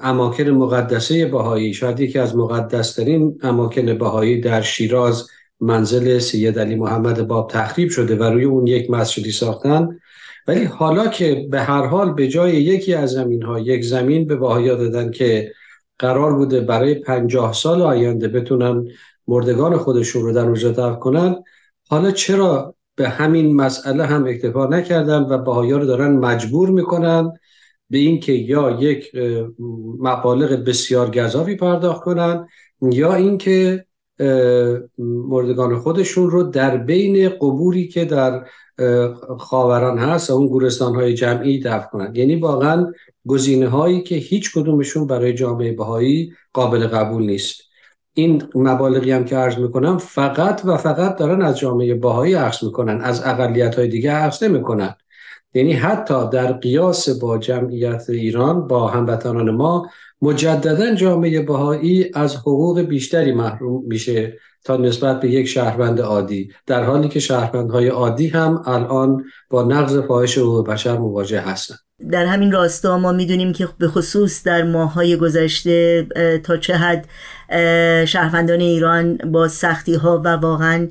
[0.00, 5.28] اماکن مقدسه بهایی شاید یکی از مقدسترین اماکن بهایی در شیراز
[5.60, 9.98] منزل سید علی محمد باب تخریب شده و روی اون یک مسجدی ساختن.
[10.46, 14.36] ولی حالا که به هر حال به جای یکی از زمین ها یک زمین به
[14.36, 15.52] باهایا دادن که
[15.98, 18.88] قرار بوده برای پنجاه سال آینده بتونن
[19.28, 21.36] مردگان خودشون رو در اونجا دفن کنن
[21.88, 27.32] حالا چرا به همین مسئله هم اکتفا نکردن و باهایا رو دارن مجبور می‌کنن
[27.90, 29.12] به اینکه یا یک
[29.98, 32.46] مبالغ بسیار گذافی پرداخت کنن
[32.82, 33.84] یا اینکه
[34.98, 38.46] مردگان خودشون رو در بین قبوری که در
[39.38, 42.92] خاوران هست اون گورستان های جمعی دفن کنند یعنی واقعا
[43.26, 47.62] گزینه هایی که هیچ کدومشون برای جامعه بهایی قابل قبول نیست.
[48.14, 53.00] این مبالغی هم که عرض می‌کنم فقط و فقط دارن از جامعه بهایی عرض می‌کنن
[53.00, 54.94] از اقلیت های دیگه عرض نمی‌کنن.
[55.54, 59.88] یعنی حتی در قیاس با جمعیت ایران با هموطنان ما
[60.22, 66.84] مجددا جامعه بهایی از حقوق بیشتری محروم میشه تا نسبت به یک شهروند عادی در
[66.84, 71.78] حالی که شهروندهای عادی هم الان با نقض فاحش حقوق بشر مواجه هستند
[72.10, 76.06] در همین راستا ما می‌دونیم که به خصوص در ماهای گذشته
[76.44, 77.06] تا چه حد
[78.06, 80.88] شهروندان ایران با سختی ها و واقعا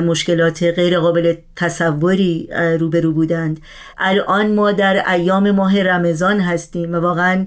[0.00, 2.48] مشکلات غیر قابل تصوری
[2.80, 3.60] روبرو بودند.
[3.98, 7.46] الان ما در ایام ماه رمضان هستیم و واقعا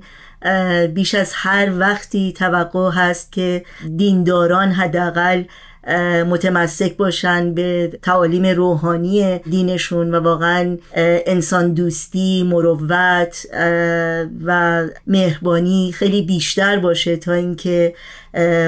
[0.93, 3.65] بیش از هر وقتی توقع هست که
[3.97, 5.43] دینداران حداقل
[6.29, 10.77] متمسک باشن به تعالیم روحانی دینشون و واقعا
[11.25, 13.45] انسان دوستی مروت
[14.45, 17.93] و مهربانی خیلی بیشتر باشه تا اینکه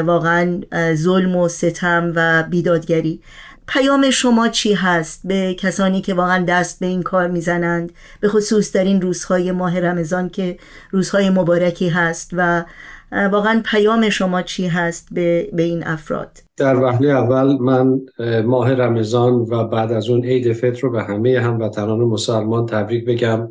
[0.06, 0.62] واقعا
[0.94, 3.20] ظلم و ستم و بیدادگری.
[3.68, 7.92] پیام شما چی هست؟ به کسانی که واقعا دست به این کار می‌زنند.
[8.20, 10.58] به خصوص در این روزهای ماه رمضان که
[10.92, 12.66] روزهای مبارکی هست و
[13.12, 18.00] واقعا پیام شما چی هست به, به این افراد؟ در وهله اول من
[18.46, 23.50] ماه رمضان و بعد از اون عید فطر رو به همه هموطنان مسلمان تبریک بگم.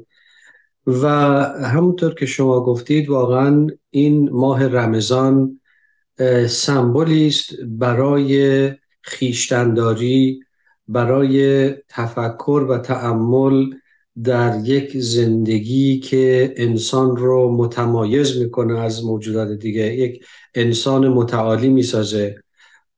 [0.86, 1.08] و
[1.64, 5.60] همونطور که شما گفتید واقعا این ماه رمضان
[6.46, 8.72] سمبولی است برای
[9.02, 10.40] خیشتنداری
[10.88, 13.70] برای تفکر و تأمل
[14.24, 19.94] در یک زندگی که انسان رو متمایز می‌کنه از موجودات دیگه.
[19.94, 20.24] یک
[20.54, 22.36] انسان متعالی می‌سازه.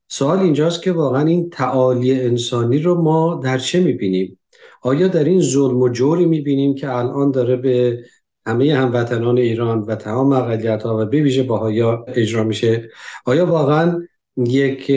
[0.09, 4.39] سوال اینجاست که واقعا این تعالی انسانی رو ما در چه می‌بینیم؟
[4.83, 8.05] آیا در این ظلم و جوری می‌بینیم که الان داره به
[8.47, 12.89] همه هموطنان ایران و تمام اقلیت ها و به باهایا اجرا میشه؟
[13.25, 14.03] آیا واقعا
[14.37, 14.93] یک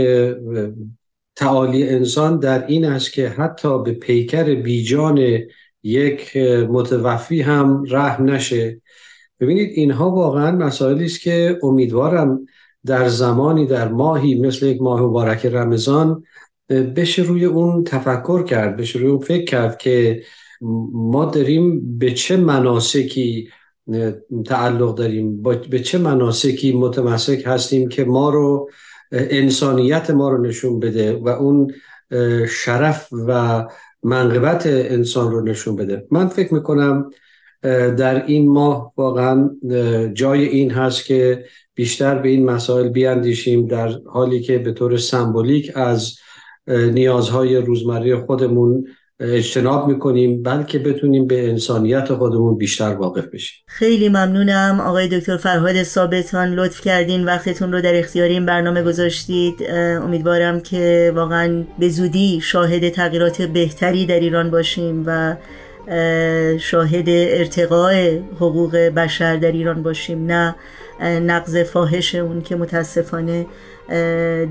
[1.38, 5.40] تعالی انسان در این است که حتی به پیکر بیجان
[5.84, 6.38] یک
[6.70, 8.82] متوفی هم رحم نشه.
[9.40, 12.46] ببینید اینها واقعا مسائلی است که امیدوارم
[12.86, 16.24] در زمانی در ماهی مثل یک ماه مبارک رمضان
[16.70, 20.24] بشه روی اون تفکر کرد بشه روی اون فکر کرد که
[20.92, 23.50] ما داریم به چه مناسکی
[24.46, 28.70] تعلق داریم به چه مناسکی متمسک هستیم که ما رو
[29.12, 31.74] انسانیت ما رو نشون بده و اون
[32.50, 33.64] شرف و
[34.04, 36.08] منقبت انسان رو نشون بده.
[36.12, 37.10] من فکر می‌کنم
[37.98, 39.50] در این ماه واقعا
[40.14, 41.46] جای این هست که
[41.76, 46.16] بیشتر به این مسائل بیاندیشیم در حالی که به طور سمبولیک از
[46.68, 48.88] نیازهای روزمره خودمون
[49.20, 53.64] اجتناب می‌کنیم بلکه بتونیم به انسانیت خودمون بیشتر واقف بشیم.
[53.68, 54.80] خیلی ممنونم.
[54.80, 59.64] آقای دکتر فرهاد ثابتان لطف کردین وقتتون رو در اختیار این برنامه گذاشتید.
[60.04, 65.36] امیدوارم که واقعا به زودی شاهد تغییرات بهتری در ایران باشیم و
[66.60, 70.26] شاهد ارتقاء حقوق بشر در ایران باشیم.
[70.26, 70.56] نه
[71.02, 73.46] نقض فاحش اون که متاسفانه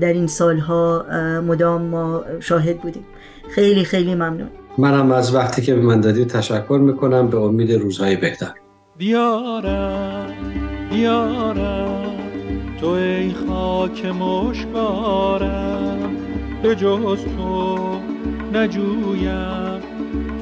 [0.01, 1.05] در این سالها
[1.47, 3.05] مدام ما شاهد بودیم.
[3.49, 4.49] خیلی خیلی ممنون.
[4.77, 7.27] منم از وقتی که به من دادی تشکر می‌کنم.
[7.27, 8.51] به امید روزهای بهتر.
[8.97, 10.33] دیارم
[10.91, 12.03] دیارم
[12.81, 16.09] تو ای خاک مشکارم.
[16.63, 17.77] به جز تو
[18.53, 19.81] نجویم.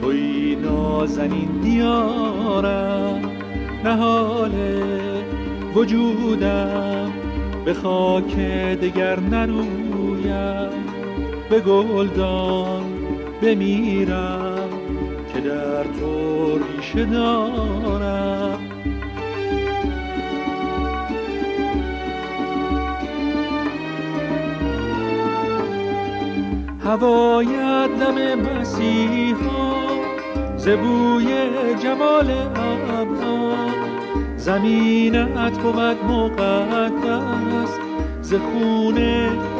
[0.01, 3.21] توی نازنین دیارم.
[3.83, 4.51] نهال
[5.75, 7.04] وجودم.
[7.65, 8.35] به خاک
[8.81, 10.69] دگر نرویم
[11.49, 12.83] به گلدان
[13.41, 14.69] بمیرم
[15.33, 18.59] که در تو ریشه دارم.
[26.85, 29.75] هوایت دم مسیحا
[30.57, 31.25] زبوی
[31.83, 33.44] جمال ابرا.
[34.45, 37.71] زمینت بود مقدس
[38.21, 38.97] ز خون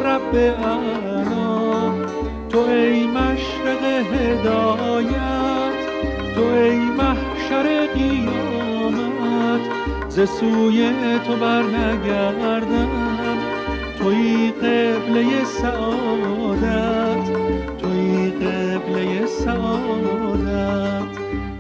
[0.06, 1.92] رب اعلا
[2.50, 3.84] تو ای مشرق
[4.14, 5.76] هدایت
[6.36, 9.62] تو ای محشر قیامت.
[10.10, 10.92] ز سوی
[11.28, 12.90] تو بر نگردم
[14.00, 17.30] توی قبله سعادت
[17.78, 21.06] توی قبله سعادت.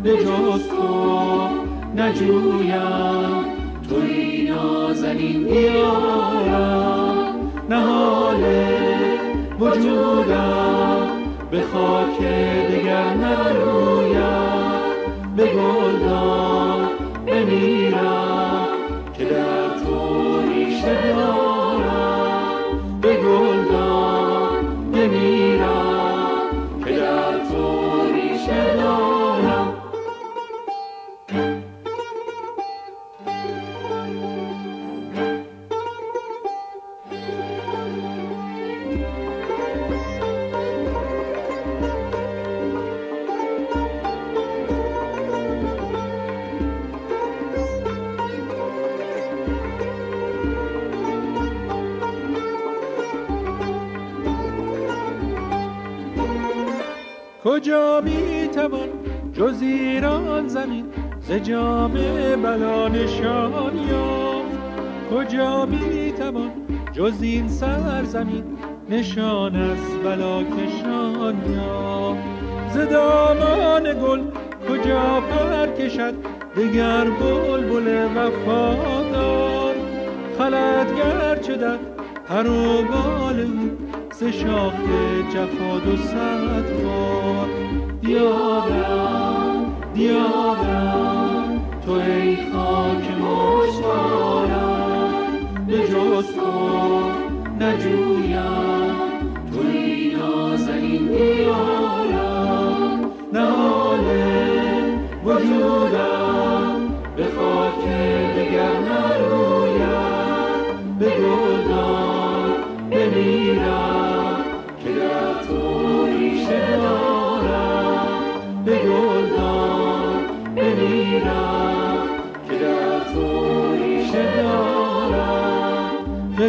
[0.02, 1.48] به جز تو
[1.96, 3.44] نجویم.
[3.88, 7.34] توی نازنین دیارم
[7.68, 8.42] نهال
[9.60, 11.08] وجودم.
[11.50, 12.18] به خاک
[12.70, 14.01] دگر نرویم
[57.62, 58.88] کجا می توان
[59.32, 60.84] جز ایران زمین؟
[61.20, 61.92] ز جام
[62.42, 64.58] بلا نشان یافت.
[65.10, 66.50] کجا می توان
[66.92, 68.44] جز این سرزمین؟
[68.90, 72.22] نشان از بلا کشان یافت.
[72.74, 74.20] ز دامان گل
[74.68, 76.14] کجا پر کشد؟
[76.56, 79.74] دگر بلبل وفادار.
[80.38, 81.78] خلد گرچه در
[82.32, 83.78] پر و بال او
[84.10, 84.74] ز شاخ
[85.34, 87.48] جفا و صد بار.
[88.00, 94.62] دیارم دیارم تو ای خاک مشتارم
[95.66, 96.50] به جز تو
[97.60, 98.94] نجویم
[99.52, 103.00] توی نازنین دیارم.
[103.32, 104.04] نهال
[105.24, 106.80] وجودم
[107.16, 107.84] به خاک
[108.36, 109.62] دگر نرویم.
[110.98, 111.08] به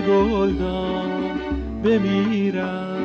[0.07, 1.41] گلدان
[1.83, 3.03] بمیرم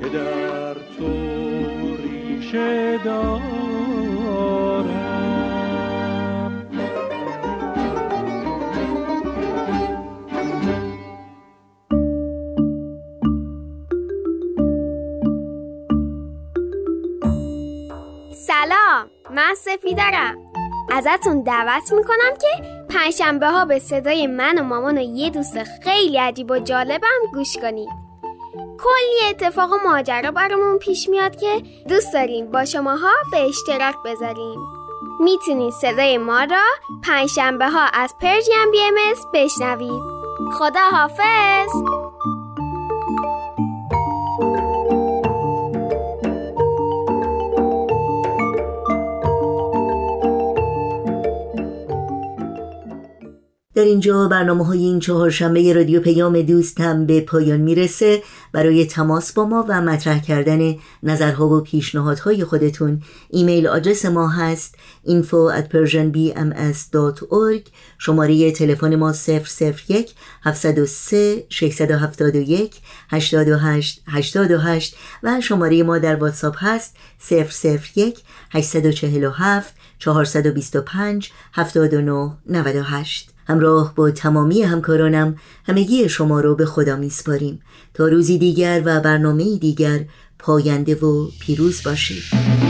[0.00, 3.54] که در تو ریشه دارم
[18.32, 20.34] سلام من سفیدرم.
[20.92, 26.18] ازتون دعوت می‌کنم که پنجشنبه ها به صدای من و مامان و یه دوست خیلی
[26.18, 27.88] عجیب و جالبم گوش کنید.
[28.54, 34.60] کلی اتفاق و ماجرا برامون پیش میاد که دوست داریم با شماها به اشتراک بذاریم.
[35.20, 36.62] می‌تونید صدای ما را
[37.02, 38.94] پنجشنبه ها از پرژیم بی ام
[39.34, 40.02] بشنوید.
[40.58, 41.70] خدا حافظ
[53.84, 58.22] در اینجا برنامه های این چهارشنبه رادیو پیام دوست هم به پایان می‌رسه.
[58.52, 64.74] برای تماس با ما و مطرح کردن نظرها و پیشنهادهای خودتون ایمیل آدرس ما هست
[65.06, 69.14] info at persianbms.org شماره تلفن ما
[69.88, 72.80] 001 703 671
[73.10, 76.96] 828 828 و شماره ما در واتساپ هست
[77.30, 78.18] 001
[78.50, 85.36] 847 425 79 98 همراه با تمامی همکارانم
[85.66, 87.60] همگی شما رو به خدا میسپاریم.
[87.94, 90.04] تا روزی دیگر و برنامه دیگر
[90.38, 92.63] پاینده و پیروز باشید.